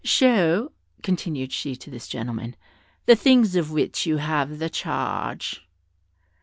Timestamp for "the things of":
3.05-3.69